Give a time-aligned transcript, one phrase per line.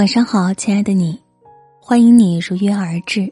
[0.00, 1.20] 晚上好，亲爱的你，
[1.78, 3.30] 欢迎你如约而至。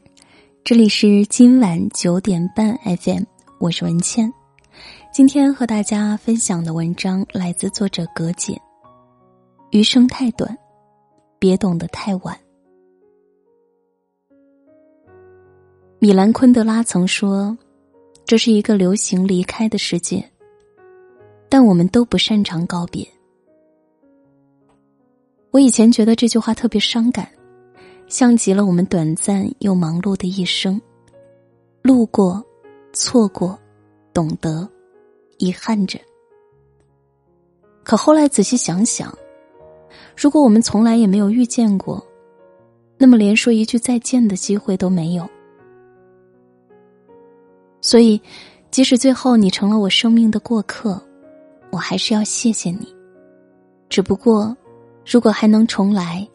[0.62, 3.22] 这里是今晚九点半 FM，
[3.58, 4.30] 我是文倩。
[5.10, 8.60] 今天和大家分享的文章来自作者葛简。
[9.70, 10.54] 余生太短，
[11.38, 12.38] 别懂得太晚。
[15.98, 17.56] 米兰昆德拉曾说
[18.28, 20.22] ：“这是一个流行离开的世界，
[21.48, 23.08] 但我们都不擅长告别。”
[25.50, 27.26] 我以前觉得这句话特别伤感，
[28.06, 30.78] 像极了我们短暂又忙碌的一生，
[31.80, 32.44] 路过，
[32.92, 33.58] 错过，
[34.12, 34.68] 懂得，
[35.38, 35.98] 遗憾着。
[37.82, 39.16] 可后来仔细想想，
[40.14, 42.06] 如果我们从来也没有遇见过，
[42.98, 45.26] 那么连说一句再见的机会都没有。
[47.80, 48.20] 所以，
[48.70, 51.00] 即使最后你成了我生命的过客，
[51.70, 52.94] 我还是要谢谢你。
[53.88, 54.54] 只不过。
[55.10, 56.28] 如果还能重来，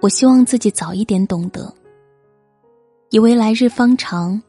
[0.00, 1.72] 我希望自己早一点懂得。
[3.10, 4.42] 以为来日方长，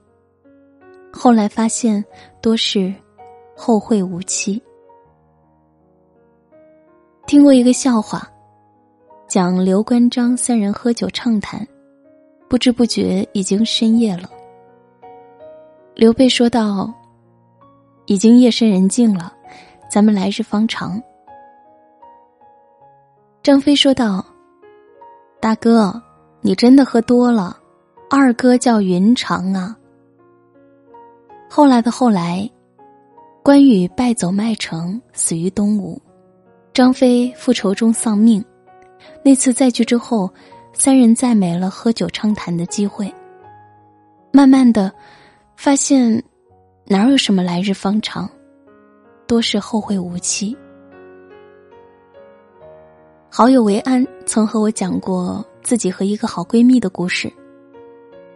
[1.14, 2.04] 后来发现
[2.42, 2.92] 多是
[3.56, 4.60] 后会无期。
[7.28, 8.28] 听过一个笑话，
[9.28, 11.66] 讲刘关张三人喝酒畅谈，
[12.50, 14.28] 不知不觉已经深夜了。
[15.94, 16.92] 刘备说道
[18.08, 19.32] ：“已经夜深人静了，
[19.88, 21.00] 咱们来日方长。”
[23.50, 24.24] 张飞说道
[25.42, 26.00] ：“大哥，
[26.40, 27.58] 你真的喝多了。
[28.08, 29.76] 二哥叫云长啊。”
[31.50, 32.48] 后来的后来，
[33.42, 36.00] 关羽败走麦城，死于东吴。
[36.76, 38.46] 张飞复仇中丧命。
[39.26, 40.32] 那次再聚之后，
[40.72, 43.12] 三人再没了喝酒畅谈的机会。
[44.32, 44.94] 慢慢的，
[45.56, 46.24] 发现
[46.86, 48.30] 哪有什么来日方长，
[49.26, 50.56] 多是后会无期。
[53.32, 57.32] 好友维安曾和我讲过自己和一个好闺蜜的故事。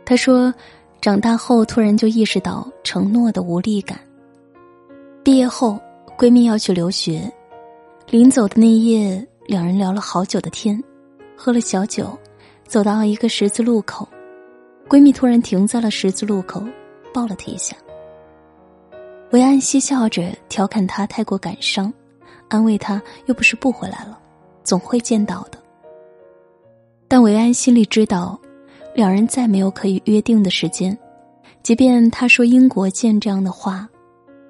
[0.05, 0.53] 她说，
[1.01, 3.99] 长大后突然就意识到承诺的无力感。
[5.23, 5.79] 毕业后，
[6.15, 7.29] 闺蜜要去留学，
[8.07, 10.81] 临走的那夜，两人聊了好久的天，
[11.35, 12.15] 喝了小酒，
[12.67, 14.07] 走到一个十字路口，
[14.87, 16.63] 闺蜜突然停在了十字路口，
[17.11, 17.75] 抱了她一下。
[19.31, 21.91] 维安嬉笑着调侃她太过感伤，
[22.47, 24.19] 安慰她又不是不回来了。
[24.63, 25.57] 总会见到的，
[27.07, 28.39] 但维安心里知道，
[28.95, 30.97] 两人再没有可以约定的时间。
[31.61, 33.87] 即便他说“英国见”这样的话，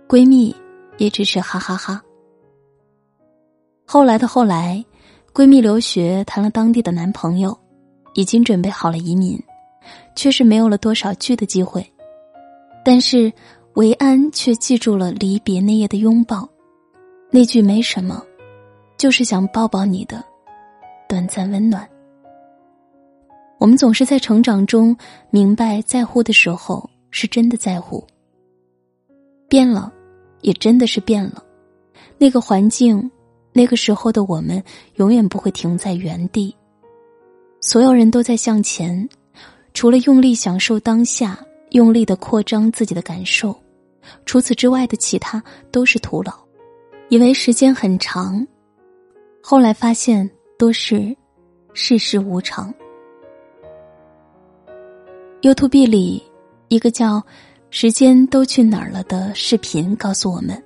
[0.07, 0.55] 闺蜜
[0.97, 2.01] 也只是哈哈哈。
[3.85, 4.83] 后来的后来，
[5.33, 7.55] 闺蜜留学谈了当地的男朋友，
[8.15, 9.39] 已经准备好了移民，
[10.15, 11.85] 却是没有了多少聚的机会。
[12.83, 13.31] 但是
[13.75, 16.49] 维安却记住了离别那夜的拥抱，
[17.29, 18.23] 那句“没什么”。
[18.97, 20.23] 就是想抱抱你的
[21.07, 21.87] 短暂温暖。
[23.59, 24.95] 我们总是在成长中
[25.29, 28.05] 明白，在乎的时候是真的在乎。
[29.47, 29.91] 变了，
[30.41, 31.43] 也真的是变了。
[32.17, 33.09] 那个环境，
[33.51, 34.61] 那个时候的我们，
[34.95, 36.53] 永远不会停在原地。
[37.61, 39.07] 所有人都在向前，
[39.73, 41.39] 除了用力享受当下，
[41.69, 43.55] 用力的扩张自己的感受，
[44.25, 46.33] 除此之外的其他都是徒劳。
[47.09, 48.45] 以为时间很长。
[49.45, 50.27] 后来发现
[50.57, 51.13] 都是
[51.73, 52.73] 世事无常。
[55.41, 56.23] YouTube 里
[56.69, 57.21] 一个叫
[57.69, 60.63] “时间都去哪儿了”的视频告诉我们，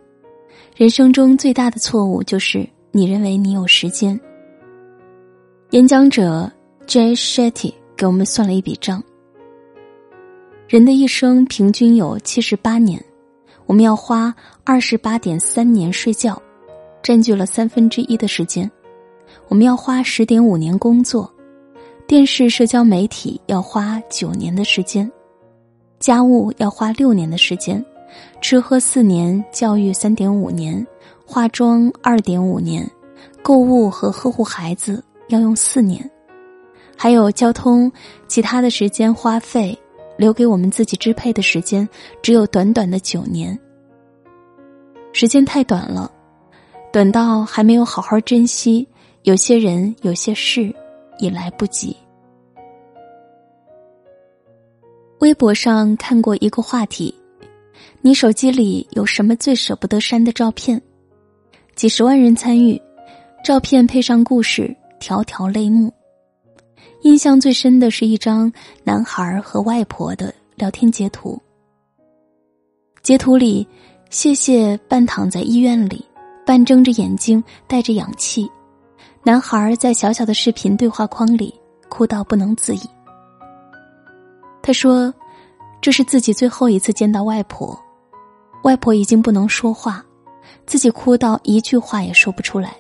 [0.76, 4.18] 人生中最大的错误就是你认为你有时间。
[5.72, 6.50] 演讲者
[6.86, 9.04] Jay Shetty 给我们算了一笔账：
[10.68, 13.04] 人的一生平均有七十八年，
[13.66, 14.32] 我们要花
[14.64, 16.40] 二十八点三年睡觉。
[17.08, 18.70] 占据了三分之一的时间，
[19.48, 21.34] 我们要花十点五年工作，
[22.06, 25.10] 电视社交媒体要花九年的时间，
[26.02, 27.82] 家务要花六年的时间，
[28.42, 30.86] 吃喝四年，教育三点五年，
[31.26, 32.86] 化妆二点五年，
[33.42, 36.12] 购物和呵护孩子要用四年，
[36.98, 37.90] 还有交通
[38.28, 39.80] 其他的时间花费，
[40.18, 41.88] 留给我们自己支配的时间
[42.22, 43.58] 只有短短的九年，
[45.14, 46.12] 时间太短了。
[46.98, 48.88] 短到还没有好好珍惜，
[49.22, 50.74] 有些人、有些事，
[51.20, 51.96] 已来不及。
[55.20, 57.14] 微博上看过一个话题：
[58.02, 60.82] 你手机里有什么最舍不得删的照片？
[61.76, 62.82] 几十万人参与，
[63.44, 65.94] 照片配上故事，条条泪目。
[67.04, 68.52] 印象最深的是一张
[68.84, 71.40] 男孩和外婆的聊天截图。
[73.04, 73.68] 截图里，
[74.10, 76.04] 谢谢半躺在医院里。
[76.48, 78.50] 半睁着眼睛，带着氧气，
[79.22, 81.54] 男孩在小小的视频对话框里
[81.90, 82.80] 哭到不能自已。
[84.62, 85.14] 他说
[85.82, 87.78] ：“这是自己最后一次见到外婆，
[88.64, 90.02] 外婆已经不能说话，
[90.66, 92.74] 自己哭到一句话也说不出来。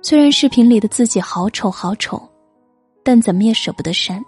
[0.00, 2.22] 虽然视频里的自己好丑好丑，
[3.02, 4.24] 但怎么也舍不得删。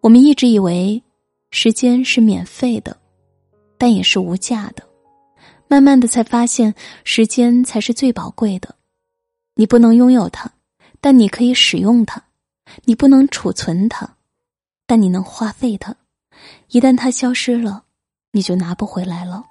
[0.00, 1.02] 我们一直以为
[1.50, 2.96] 时间是免费的，
[3.76, 4.87] 但也是无价的。
[5.68, 6.74] 慢慢的才发现，
[7.04, 8.74] 时间才是最宝贵的。
[9.54, 10.50] 你不能拥有它，
[11.00, 12.20] 但你可以使用它；
[12.84, 14.08] 你不能储存它。”
[14.90, 15.94] 但你能花费它，
[16.70, 17.84] 一旦它消失了，
[18.32, 19.44] 你就拿不回来了。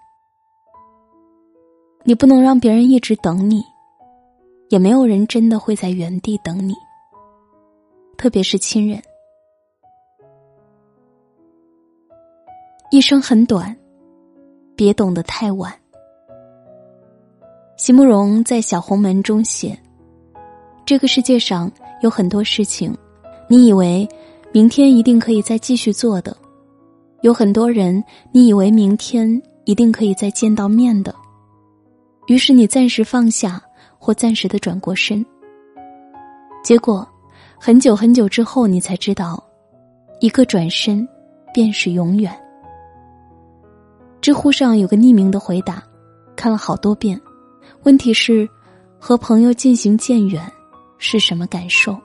[2.06, 3.64] 你不能让别人一直等你，
[4.70, 6.74] 也没有人真的会在原地等你。
[8.18, 9.00] 特别是亲人，
[12.90, 13.78] 一生很短，
[14.76, 15.72] 别懂得太晚。
[17.78, 19.78] 席慕容在《小红门》中写
[20.86, 21.72] ：“这个世界上
[22.02, 22.96] 有很多事情，
[23.48, 24.08] 你以为。”
[24.54, 26.36] 明天一定可以再继续做的，
[27.22, 28.02] 有很多人，
[28.32, 31.14] 你以为明天一定可以再见到面的，
[32.28, 33.62] 于是你暂时放下
[34.00, 35.24] 或暂时的转过身。
[36.64, 37.08] 结果，
[37.60, 39.44] 很久很久之后，你才知道，
[40.22, 41.08] 一个转身，
[41.54, 42.34] 便是永远。
[44.22, 45.84] 知乎上有个匿名的回答，
[46.38, 47.20] 看了好多遍，
[47.84, 48.48] 问题是，
[49.00, 50.42] 和朋友渐行渐远，
[50.98, 51.98] 是什么感受？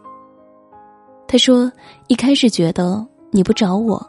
[1.26, 1.70] 他说
[2.08, 4.04] ：“一开始觉得你不找我，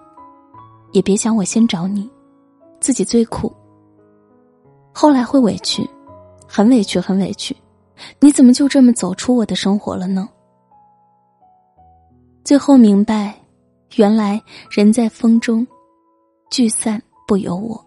[0.92, 2.10] 也别想我先找你，
[2.80, 3.52] 自己最苦。
[4.94, 5.90] 后来会委屈，
[6.48, 7.56] 很委屈，很委屈。
[8.20, 10.28] 你怎么就这么走出我的生活了呢？
[12.44, 13.34] 最后明白，
[13.96, 15.66] 原来人在风中，
[16.52, 17.82] 聚散不由我。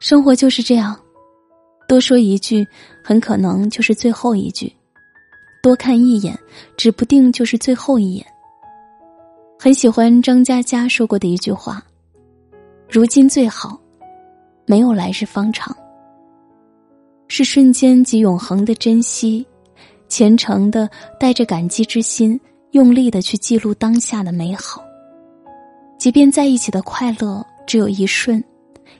[0.00, 0.98] 生活就是这样，
[1.88, 2.66] 多说一句，
[3.02, 4.72] 很可能就是最后一句。”
[5.62, 6.38] 多看一眼，
[6.76, 8.26] 指不定就是最后一眼。
[9.58, 11.82] 很喜欢张嘉佳说过的一句话
[12.86, 13.80] ：“如今最好，
[14.66, 15.74] 没有来日方长。”
[17.28, 19.46] 是瞬间及永恒的珍惜，
[20.06, 20.86] 虔诚的
[21.18, 22.38] 带着感激之心，
[22.72, 24.84] 用力的去记录当下的美好。
[25.96, 28.44] 即便在一起的快乐只有一瞬，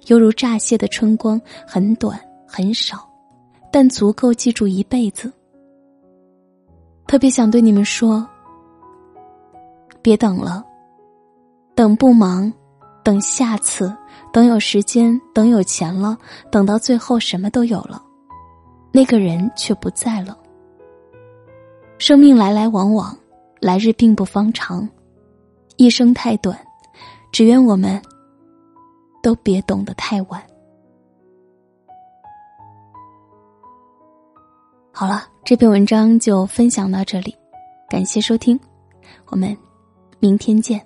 [0.07, 2.19] 犹如乍泄的春光，很短
[2.56, 3.05] 很少，
[3.73, 5.33] 但足够记住一辈子。
[7.05, 8.25] 特别想对你们说：
[10.01, 10.65] 别等了，
[11.75, 12.53] 等不忙，
[13.03, 13.93] 等下次，
[14.33, 16.17] 等有时间，等有钱了，
[16.49, 18.01] 等到最后什么都有了，
[18.93, 20.39] 那个人却不在了。
[21.99, 23.19] 生命来来往往，
[23.61, 24.89] 来日并不方长，
[25.77, 26.57] 一生太短，
[27.33, 28.00] 只愿我们
[29.25, 30.41] 都别懂得太晚。
[34.94, 35.26] 好了。
[35.44, 37.37] 这篇文章就分享到这里，
[37.91, 38.58] 感谢收听，
[39.26, 39.55] 我们
[40.19, 40.81] 明天见。